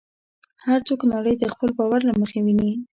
[0.65, 2.71] هر څوک نړۍ د خپل باور له مخې ویني.